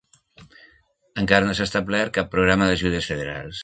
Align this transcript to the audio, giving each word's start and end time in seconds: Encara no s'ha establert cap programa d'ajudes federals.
Encara 1.25 1.49
no 1.49 1.55
s'ha 1.59 1.69
establert 1.69 2.19
cap 2.19 2.35
programa 2.35 2.73
d'ajudes 2.75 3.15
federals. 3.15 3.59